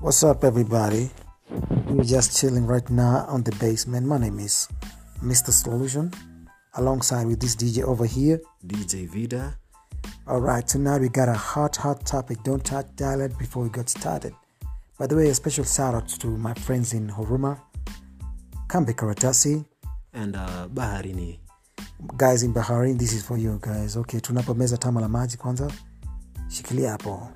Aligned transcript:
What's 0.00 0.22
up, 0.22 0.44
everybody? 0.44 1.10
We're 1.88 2.04
just 2.04 2.38
chilling 2.38 2.66
right 2.66 2.88
now 2.90 3.24
on 3.28 3.42
the 3.42 3.52
basement. 3.58 4.06
My 4.06 4.18
name 4.18 4.38
is 4.38 4.68
Mr. 5.22 5.50
Solution, 5.50 6.12
alongside 6.74 7.26
with 7.26 7.40
this 7.40 7.56
DJ 7.56 7.82
over 7.82 8.06
here. 8.06 8.40
DJ 8.66 9.08
Vida. 9.08 9.56
All 10.26 10.40
right, 10.40 10.66
tonight 10.66 11.00
we 11.00 11.08
got 11.08 11.28
a 11.28 11.32
hot, 11.34 11.76
hot 11.76 12.04
topic. 12.06 12.42
Don't 12.44 12.64
touch 12.64 12.86
dialect 12.96 13.38
before 13.38 13.62
we 13.64 13.70
get 13.70 13.88
started. 13.88 14.32
By 14.98 15.06
the 15.06 15.16
way, 15.16 15.28
a 15.30 15.34
special 15.34 15.64
shout 15.64 15.94
out 15.94 16.08
to 16.08 16.26
my 16.28 16.54
friends 16.54 16.92
in 16.92 17.08
Huruma, 17.08 17.58
Kambe 18.68 18.94
Karatasi, 18.94 19.64
and 20.12 20.36
uh, 20.36 20.68
Baharini. 20.72 21.38
guys 22.16 22.42
in 22.42 22.52
Bahrain. 22.54 22.98
This 22.98 23.12
is 23.12 23.22
for 23.22 23.36
you 23.36 23.58
guys. 23.60 23.96
Okay, 23.96 24.20
tunapomeza 24.20 24.76
tama 24.78 25.00
la 25.00 25.08
maji 25.08 25.36
kwanza, 25.36 25.70
shikilia 26.48 26.90
hapo. 26.90 27.28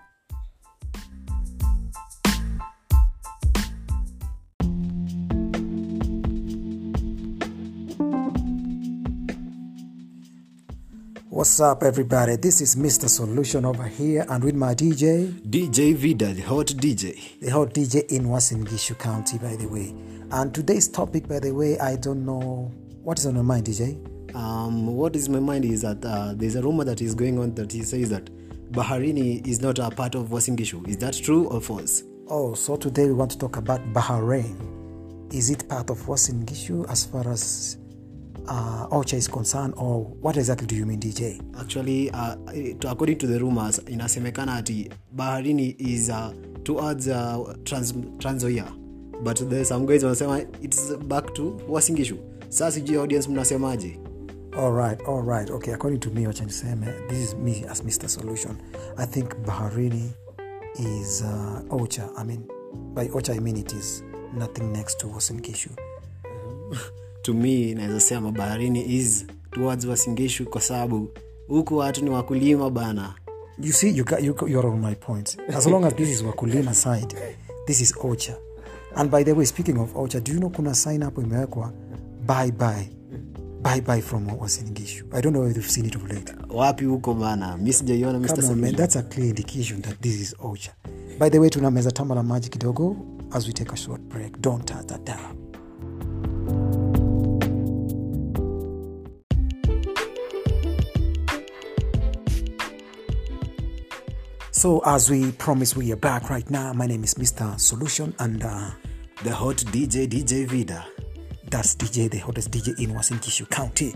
What's 11.42 11.58
up, 11.58 11.82
everybody? 11.82 12.36
This 12.36 12.60
is 12.60 12.76
Mr. 12.76 13.08
Solution 13.08 13.64
over 13.64 13.82
here, 13.82 14.24
and 14.28 14.44
with 14.44 14.54
my 14.54 14.76
DJ, 14.76 15.28
DJ 15.42 15.92
Vida, 15.92 16.32
the 16.32 16.42
hot 16.42 16.68
DJ. 16.68 17.40
the 17.40 17.50
hot 17.50 17.74
DJ 17.74 18.08
in 18.12 18.26
Wasingishu 18.26 18.96
County, 18.96 19.38
by 19.38 19.56
the 19.56 19.66
way. 19.66 19.92
And 20.30 20.54
today's 20.54 20.86
topic, 20.86 21.26
by 21.26 21.40
the 21.40 21.50
way, 21.50 21.76
I 21.80 21.96
don't 21.96 22.24
know 22.24 22.70
what 23.02 23.18
is 23.18 23.26
on 23.26 23.34
your 23.34 23.42
mind, 23.42 23.66
DJ. 23.66 23.96
Um, 24.36 24.86
what 24.94 25.16
is 25.16 25.28
my 25.28 25.40
mind 25.40 25.64
is 25.64 25.82
that 25.82 26.04
uh, 26.04 26.32
there's 26.36 26.54
a 26.54 26.62
rumor 26.62 26.84
that 26.84 27.02
is 27.02 27.12
going 27.12 27.40
on 27.40 27.56
that 27.56 27.72
he 27.72 27.82
says 27.82 28.08
that 28.10 28.26
Baharini 28.70 29.44
is 29.44 29.60
not 29.60 29.80
a 29.80 29.90
part 29.90 30.14
of 30.14 30.28
Wasingishu. 30.28 30.86
Is 30.86 30.98
that 30.98 31.14
true 31.14 31.48
or 31.48 31.60
false? 31.60 32.04
Oh, 32.28 32.54
so 32.54 32.76
today 32.76 33.06
we 33.06 33.14
want 33.14 33.32
to 33.32 33.38
talk 33.38 33.56
about 33.56 33.80
Bahrain. 33.92 35.34
Is 35.34 35.50
it 35.50 35.68
part 35.68 35.90
of 35.90 35.98
Wasingishu 36.02 36.88
as 36.88 37.04
far 37.04 37.28
as 37.28 37.78
uh, 38.48 38.86
Ocha 38.90 39.14
is 39.16 39.28
concerned, 39.28 39.74
or 39.76 40.04
what 40.04 40.36
exactly 40.36 40.66
do 40.66 40.74
you 40.76 40.86
mean, 40.86 41.00
DJ? 41.00 41.40
Actually, 41.60 42.10
uh, 42.10 42.36
according 42.90 43.18
to 43.18 43.26
the 43.26 43.38
rumors, 43.40 43.78
inasemekana 43.80 44.58
ati 44.58 44.90
Baharini 45.16 45.76
is 45.78 46.10
uh, 46.10 46.32
towards 46.64 47.08
uh, 47.08 47.54
Trans 47.64 47.92
Trans 48.18 48.44
Nzoia. 48.44 48.82
but 49.22 49.36
there's 49.48 49.68
some 49.68 49.86
guys 49.86 50.02
wanasema 50.04 50.46
it's 50.62 50.94
back 50.96 51.32
to 51.34 51.60
Wasingishu. 51.68 52.18
Sasa 52.48 52.72
sijui 52.80 52.96
audience 52.96 53.28
mnasemaje? 53.28 53.98
All 54.56 54.72
right, 54.72 55.00
all 55.02 55.22
right. 55.22 55.50
Okay, 55.50 55.72
according 55.72 56.00
to 56.00 56.10
me, 56.10 56.24
Ocha 56.26 56.44
Niseme, 56.44 57.08
this 57.08 57.18
is 57.18 57.34
me 57.34 57.64
as 57.70 57.80
Mr. 57.80 58.06
Solution. 58.08 58.60
I 58.98 59.06
think 59.06 59.34
Baharini 59.46 60.12
is 60.78 61.22
uh, 61.22 61.62
Ocha. 61.70 62.10
I 62.18 62.24
mean, 62.24 62.46
by 62.94 63.06
Ocha, 63.08 63.34
I 63.34 63.38
mean 63.38 63.56
it 63.56 63.72
is 63.72 64.02
nothing 64.34 64.72
next 64.72 65.00
to 65.00 65.06
Wasin 65.06 65.40
Gishu. 65.40 65.70
to 67.22 67.34
me 67.34 67.74
naweza 67.74 68.00
sema 68.00 68.32
baharini 68.32 68.94
is 68.96 69.26
towards 69.50 69.84
wasingishu 69.84 70.46
kwa 70.50 70.60
sababu 70.60 71.08
huku 71.48 71.76
watu 71.76 72.04
ni 72.04 72.10
wakulima 72.10 72.70
bana 72.70 73.14
You 73.58 73.72
see, 73.72 73.90
you 73.96 74.04
you 74.20 74.34
you're 74.48 74.66
on 74.68 74.80
my 74.80 74.94
point. 74.94 75.36
As 75.54 75.66
long 75.66 75.84
as 75.84 75.94
this 75.94 76.08
is 76.08 76.22
Wakulima 76.22 76.74
side, 76.74 77.14
this 77.66 77.80
is 77.80 77.92
Ocha. 78.02 78.34
And 78.96 79.10
by 79.10 79.22
the 79.24 79.34
way, 79.34 79.44
speaking 79.44 79.78
of 79.78 79.92
Ocha, 79.94 80.20
do 80.24 80.32
you 80.32 80.38
know 80.40 80.50
kuna 80.50 80.74
sign 80.74 81.02
hapo 81.02 81.22
imewekwa 81.22 81.72
bye 82.26 82.50
bye. 82.50 82.88
Bye 83.62 83.80
bye 83.80 84.00
from 84.00 84.26
wasingishu 84.38 85.04
I 85.12 85.20
don't 85.20 85.32
know 85.34 85.44
if 85.46 85.56
you've 85.56 85.70
seen 85.70 85.86
it 85.86 85.94
of 85.96 86.02
late. 86.10 86.32
wapi 86.48 86.84
huko 86.84 87.14
bana 87.14 87.56
mi 87.56 87.72
sijaiona 87.72 88.18
Mr. 88.18 88.76
That's 88.76 88.96
a 88.96 89.02
clear 89.02 89.28
indication 89.28 89.82
that 89.82 90.00
this 90.00 90.20
is 90.20 90.34
Ocha. 90.38 90.70
By 91.18 91.30
the 91.30 91.38
way, 91.38 91.50
tuna 91.50 91.70
meza 91.70 91.92
tamba 91.92 92.14
la 92.14 92.22
maji 92.22 92.48
kidogo 92.48 92.96
as 93.32 93.46
we 93.46 93.52
take 93.52 93.72
a 93.72 93.76
short 93.76 94.00
break. 94.00 94.40
Don't 94.40 94.66
that 94.66 95.04
down. 95.04 95.41
So, 104.54 104.80
as 104.84 105.10
we 105.10 105.32
promised, 105.32 105.76
we 105.76 105.92
are 105.92 105.96
back 105.96 106.28
right 106.28 106.48
now. 106.50 106.72
My 106.74 106.86
name 106.86 107.04
is 107.04 107.14
Mr. 107.14 107.58
Solution, 107.58 108.14
and 108.18 108.44
uh, 108.44 108.70
the 109.24 109.34
hot 109.34 109.56
dj 109.56 110.06
dj 110.08 110.46
vida 110.46 110.84
that's 111.50 111.74
DJ, 111.76 112.10
the 112.10 112.18
hottest 112.18 112.50
DJ 112.50 112.78
in 112.78 112.90
wasingisu 112.90 113.48
County. 113.50 113.94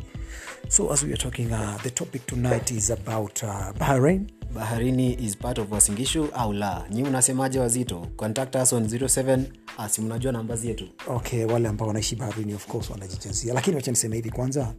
So, 0.68 0.90
as 0.92 1.04
we 1.04 1.12
are 1.12 1.16
talking, 1.16 1.52
uh, 1.52 1.78
the 1.82 1.90
topic 1.90 2.26
tonight 2.26 2.70
is 2.72 2.90
about 2.90 3.42
uh, 3.44 3.72
Bahrain. 3.74 4.30
baharini 4.54 5.18
is 5.20 5.34
part 5.36 5.58
of 5.58 5.68
wasingishu 5.68 6.28
au 6.34 6.52
la 6.52 6.84
nyi 6.90 7.02
unasemaje 7.02 7.58
wazito 7.58 8.06
contact 8.16 8.54
us 8.54 8.72
on 8.72 8.84
07 8.84 9.44
asi 9.78 10.00
mnajua 10.00 10.32
namba 10.32 10.56
zetu 10.56 10.88
okay 11.06 11.44
wale 11.44 11.68
ambao 11.68 11.88
wanaishi 11.88 12.16
baharini 12.16 12.54
of 12.54 12.66
course 12.66 12.90
wanajijazia 12.90 13.54
lakini 13.54 13.76
wacha 13.76 13.90
niseme 13.90 14.16
hivi 14.16 14.30
kwanza 14.30 14.74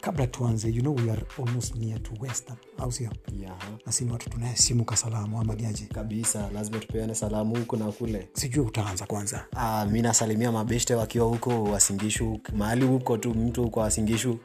kabla 0.00 0.26
tuanze 0.26 0.68
you 0.68 0.80
know 0.82 0.94
we 0.94 1.10
are 1.10 1.22
almost 1.38 1.74
near 1.76 2.02
to 2.02 2.10
western 2.20 2.58
au 2.78 2.92
sio? 2.92 3.10
Nasini 3.28 3.50
na 3.86 3.92
sini 3.92 4.12
watu 4.12 4.30
tunayesimuka 4.30 4.96
salamu 4.96 5.40
ama 5.40 5.54
niaje 5.54 5.84
kabisa 5.86 6.50
lazima 6.54 6.78
tupeane 6.78 7.14
salamu 7.14 7.56
huko 7.56 7.76
na 7.76 7.92
kule. 7.92 8.28
Sijui 8.32 8.66
utaanza 8.66 9.06
kwanza. 9.06 9.44
Ah, 9.56 9.86
mi 9.86 10.02
nasalimia 10.02 10.52
mabeshte 10.52 10.94
wakiwa 10.94 11.26
huko 11.26 11.62
wasingishu 11.64 12.40
mahali 12.56 12.84
huko 12.86 13.16
tu 13.18 13.34
mtu 13.34 13.62
huko 13.62 13.80
wasingishu. 13.80 14.38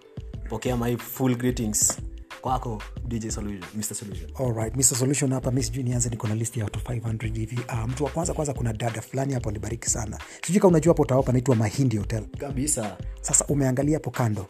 Pokea 0.49 0.77
my 0.77 0.97
full 0.97 1.35
greetings 1.35 1.97
kwako 2.43 2.81
dj 3.07 3.29
solution 3.29 3.63
mr 3.75 3.95
solution. 3.95 4.29
Alright 4.39 4.75
mr 4.75 4.83
solution 4.97 5.33
hapa 5.33 5.51
mi 5.51 5.63
sijui 5.63 5.83
nianze 5.83 6.09
niko 6.09 6.27
na 6.27 6.35
list 6.35 6.57
ya 6.57 6.63
watu 6.63 6.79
500 6.79 7.33
hivi. 7.39 7.59
Uh, 7.67 7.89
mtu 7.89 8.03
wa 8.03 8.09
kwanza 8.09 8.33
kwanza 8.33 8.53
kuna 8.53 8.73
dada 8.73 9.01
fulani 9.01 9.33
hapo 9.33 9.49
alibariki 9.49 9.89
sana. 9.89 10.19
Sijui 10.45 10.61
ka 10.61 10.67
unajua 10.67 10.91
hapo 10.93 11.01
utaopa 11.03 11.31
naitwa 11.31 11.55
mahindi 11.55 11.97
hotel. 11.97 12.23
Kabisa. 12.37 12.97
Sasa 13.21 13.45
umeangalia 13.45 13.93
hapo 13.95 14.11
kando 14.11 14.45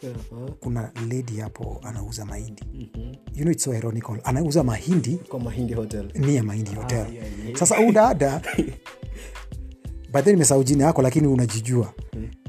kuna 0.60 0.90
lady 1.10 1.40
hapo 1.40 1.80
anauza 1.84 2.24
mahindi. 2.24 2.62
You 3.34 3.42
know 3.42 3.52
it's 3.52 3.64
so 3.64 3.74
ironical. 3.74 4.18
Anauza 4.24 4.64
mahindi? 4.64 5.16
Kwa 5.28 5.40
mahindi 5.40 5.74
hotel. 5.74 6.10
Nia 6.14 6.42
mahindi 6.42 6.70
hotel. 6.74 7.06
sasa 7.54 7.76
huu 7.76 7.92
dada 7.92 8.42
baadhi 10.12 10.30
nimesahau 10.30 10.64
jina 10.64 10.84
yako 10.84 11.02
lakini 11.02 11.26
unajijua. 11.26 11.92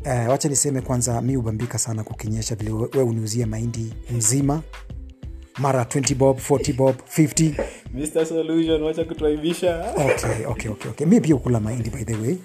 Eh, 0.04 0.30
wacha 0.30 0.50
niseme 0.50 0.82
kwanza 0.82 1.22
mi 1.22 1.38
ubambika 1.38 1.78
sana 1.78 2.04
kukinyesha 2.04 2.56
vile 2.56 2.72
we 2.72 2.90
we 2.96 3.02
uniuzie 3.04 3.46
mahindi 3.46 3.94
mzima 4.18 4.62
mara 5.58 5.84
20 5.84 6.16
bob 6.16 6.38
40 6.40 6.74
bob 6.74 6.96
50 7.18 7.54
mr 7.94 8.26
solution 8.26 8.84
wacha 8.84 9.04
kutuaibisha. 9.06 9.94
Okay, 9.96 10.46
okay, 10.46 10.72
okay, 10.72 10.92
okay. 10.92 11.08
mi 11.08 11.22
pia 11.22 11.36
ukula 11.36 11.60
mahindi 11.60 11.90
by 11.90 12.04
the 12.04 12.16
way. 12.16 12.38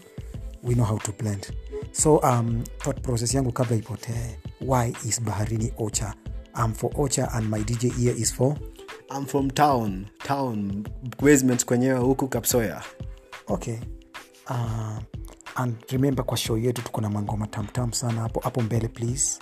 We 0.62 0.74
know 0.74 0.84
how 0.84 0.98
to 0.98 1.12
plant 1.12 1.50
so 1.92 2.16
um, 2.18 2.64
thought 2.78 3.00
process 3.02 3.34
yangu 3.34 3.52
kabla 3.52 3.76
ipotee 3.76 4.36
why 4.60 4.92
is 5.08 5.22
baharini 5.22 5.72
ocha? 5.78 6.14
Am 6.54 6.72
for 6.74 6.90
ocha 6.96 7.28
and 7.34 7.50
my 7.50 7.60
dj 7.64 7.84
ear 8.00 8.14
is 8.16 8.34
for? 8.34 8.56
I'm 9.10 9.26
from 9.26 9.50
town 9.50 10.06
town 10.24 10.84
basement 11.22 11.64
kwenyewe 11.64 11.98
huku 11.98 12.28
kapsoya. 12.28 12.82
Okay. 13.48 13.78
Uh, 14.50 14.98
and 15.56 15.74
remember 15.92 16.24
kwa 16.24 16.36
show 16.36 16.58
yetu 16.58 16.82
tuko 16.82 17.00
na 17.00 17.10
mangoma 17.10 17.46
tamtam 17.46 17.92
sana 17.92 18.20
hapo 18.20 18.40
hapo 18.40 18.60
mbele 18.60 18.88
please 18.88 19.38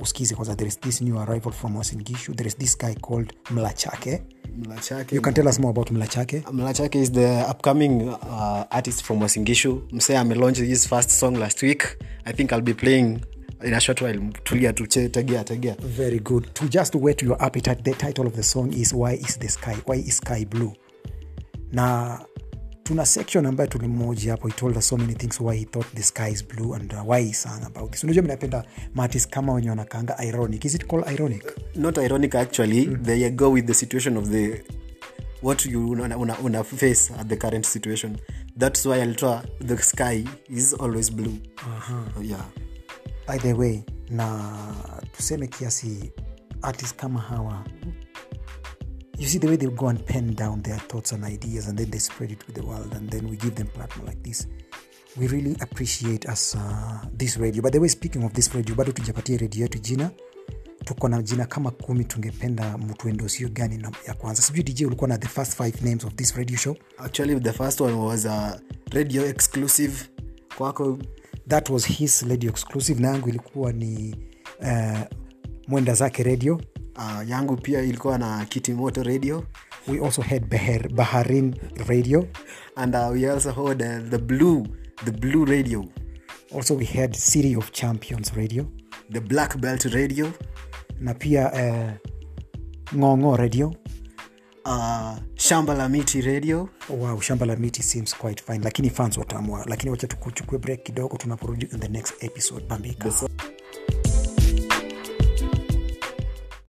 usikize 0.00 0.34
kwanza 0.34 0.54
there 0.56 0.68
is 0.68 0.80
this 0.80 1.00
new 1.00 1.18
arrival 1.20 1.52
from 1.52 1.76
wasingishu 1.76 2.34
there 2.34 2.48
is 2.48 2.56
this 2.56 2.78
guy 2.78 2.94
called 2.94 3.32
mlachake. 3.50 4.22
Mlachake. 4.56 5.14
You 5.14 5.20
can 5.20 5.34
tell 5.34 5.48
us 5.48 5.58
more 5.58 5.70
about 5.70 5.90
mlachake. 5.90 6.42
Mlachake 6.52 6.98
is 6.98 7.12
the 7.12 7.44
upcoming 7.50 8.08
uh, 8.08 8.64
artist 8.70 9.02
from 9.04 9.22
wasingishu 9.22 9.82
msee 9.92 10.16
amelaunch 10.16 10.58
his 10.58 10.88
first 10.88 11.10
song 11.10 11.36
last 11.36 11.62
week. 11.62 11.82
I 12.24 12.32
think 12.32 12.52
i'll 12.52 12.60
be 12.62 12.74
playing 12.74 13.20
in 13.62 13.74
a 13.74 13.80
short 13.80 14.00
while. 14.02 14.18
Tulia 14.44 14.72
tuche 14.72 15.08
tegea 15.08 15.44
tegea. 15.44 15.76
Very 15.80 16.18
good. 16.18 16.54
To 16.54 16.68
just 16.68 16.94
whet 16.94 17.22
your 17.22 17.42
appetite 17.42 17.82
the 17.84 17.92
title 17.94 18.26
of 18.26 18.32
the 18.34 18.42
song 18.42 18.72
is 18.72 18.94
why 18.94 19.12
is 19.12 19.38
the 19.38 19.48
sky 19.48 19.76
why 19.86 19.96
is 19.96 20.16
sky 20.16 20.44
blue? 20.44 20.72
Na 21.72 22.18
tuna 22.90 23.06
section 23.06 23.46
ambayo 23.46 23.70
tulimmoja 23.70 24.30
hapo 24.30 24.48
he 24.48 24.54
told 24.54 24.76
us 24.76 24.88
so 24.88 24.96
many 24.96 25.14
things 25.14 25.40
why 25.40 25.56
he 25.58 25.64
thought 25.64 25.94
the 25.94 26.02
sky 26.02 26.32
is 26.32 26.46
blue 26.46 26.74
and 26.74 26.92
uh, 26.92 27.10
why 27.10 27.22
he 27.22 27.32
sang 27.32 27.64
about 27.66 27.90
this. 27.90 28.04
Unajua 28.04 28.22
minapenda 28.22 28.64
matis 28.94 29.28
kama 29.28 29.52
wenye 29.52 29.70
wanakanga 29.70 30.18
ironic. 30.18 30.64
Is 30.64 30.74
it 30.74 30.86
called 30.86 31.08
ironic? 31.08 31.56
Not 31.76 31.98
ironic 31.98 32.34
actually. 32.34 32.86
Mm. 32.86 33.04
they 33.04 33.30
go 33.30 33.50
with 33.52 33.66
the 33.66 33.74
situation 33.74 34.16
of 34.16 34.30
the 34.30 34.64
what 35.40 35.66
you 35.66 35.90
una, 35.90 36.18
una, 36.18 36.36
una 36.44 36.64
face 36.64 37.12
at 37.20 37.28
the 37.28 37.36
current 37.36 37.66
situation. 37.66 38.18
That's 38.58 38.86
why 38.86 39.00
alitoa 39.00 39.44
the 39.60 39.78
sky 39.78 40.24
is 40.48 40.74
always 40.74 41.10
blue. 41.10 41.38
Uh-huh. 41.58 42.22
yeah. 42.22 42.44
By 43.26 43.38
the 43.38 43.52
way 43.52 43.84
na 44.08 44.50
tuseme 45.16 45.46
kiasi 45.46 46.12
artist 46.62 46.96
kama 46.96 47.20
hawa 47.20 47.64
you 49.20 49.26
see 49.28 49.38
the 49.38 49.46
way 49.46 49.56
they 49.56 49.66
go 49.68 49.88
and 49.88 50.04
pen 50.06 50.34
down 50.34 50.62
their 50.62 50.78
thoughts 50.88 51.12
and 51.12 51.24
ideas 51.24 51.68
and 51.68 51.78
then 51.78 51.90
they 51.90 52.00
spread 52.00 52.30
it 52.32 52.46
with 52.46 52.56
the 52.56 52.62
world 52.62 52.94
and 52.94 53.10
then 53.10 53.26
we 53.30 53.36
give 53.36 53.54
them 53.54 53.66
platform 53.66 54.06
like 54.06 54.22
this. 54.22 54.46
We 55.16 55.26
really 55.28 55.56
appreciate 55.60 56.26
us 56.32 56.54
uh, 56.54 57.06
this 57.18 57.36
radio. 57.36 57.62
By 57.62 57.70
the 57.70 57.78
way 57.80 57.88
speaking 57.88 58.24
of 58.24 58.32
this 58.32 58.54
radio 58.54 58.74
bado 58.74 58.92
tujapatia 58.92 59.38
radio 59.38 59.62
yetu 59.62 59.78
jina. 59.78 60.10
Tuko 60.84 61.08
na 61.08 61.22
jina 61.22 61.46
kama 61.46 61.70
kumi 61.70 62.04
tungependa 62.04 62.78
mtuendosio 62.78 63.48
gani 63.48 63.76
na 63.78 63.92
ya 64.06 64.14
kwanza. 64.14 64.42
Sijui 64.42 64.62
dj 64.62 64.82
ulikuwa 64.82 65.08
na 65.08 65.18
the 65.18 65.28
first 65.28 65.56
five 65.56 65.82
names 65.82 66.04
of 66.04 66.14
this 66.14 66.34
radio 66.36 66.56
show? 66.56 66.76
Actually 66.98 67.40
the 67.40 67.52
first 67.52 67.80
one 67.80 67.92
was 67.94 68.24
uh, 68.24 68.50
radio 68.92 69.26
exclusive. 69.26 69.94
Kwako. 70.58 70.98
That 71.48 71.70
was 71.70 71.84
his 71.86 72.22
radio 72.22 72.50
exclusive. 72.50 73.00
Na 73.02 73.08
yangu 73.08 73.28
ilikuwa 73.28 73.72
ni 73.72 74.16
uh, 74.60 74.98
mwenda 75.68 75.94
zake 75.94 76.22
radio 76.22 76.60
uh, 77.00 77.28
yangu 77.28 77.56
pia 77.56 77.82
ilikuwa 77.82 78.18
na 78.18 78.44
kitimoto 78.44 79.02
radio. 79.02 79.44
We 79.88 79.98
also 80.06 80.22
had 80.22 80.46
Beher, 80.46 80.88
baharin 80.92 81.54
radio. 81.86 82.26
And 82.76 82.94
uh, 82.94 83.10
we 83.12 83.30
also 83.30 83.52
had 83.52 83.82
uh, 83.82 84.10
the 84.10 84.18
blue 84.18 84.66
the 85.04 85.10
blue 85.12 85.44
radio. 85.44 85.84
Also 86.54 86.74
we 86.74 86.84
had 86.84 87.14
city 87.16 87.56
of 87.56 87.70
champions 87.72 88.32
radio. 88.36 88.66
The 89.12 89.20
black 89.20 89.56
belt 89.58 89.84
radio. 89.84 90.32
Na 91.00 91.14
pia 91.14 91.52
uh, 91.52 91.90
ngongo 92.96 93.36
radio. 93.36 93.74
Uh, 94.64 95.16
shamba 95.34 95.74
la 95.74 95.88
miti 95.88 96.20
radio. 96.20 96.68
Wow 96.88 97.20
shamba 97.20 97.46
la 97.46 97.56
miti 97.56 97.82
seems 97.82 98.14
quite 98.14 98.42
fine. 98.42 98.64
Lakini 98.64 98.90
fans 98.90 99.18
watamwa 99.18 99.64
lakini 99.68 99.90
wacha 99.90 100.06
tukuchukue 100.06 100.58
break 100.58 100.82
kidogo 100.82 101.16
tunaporudi 101.16 101.66
in 101.72 101.80
the 101.80 101.88
next 101.88 102.24
episode. 102.24 102.66
Bambika 102.66 103.10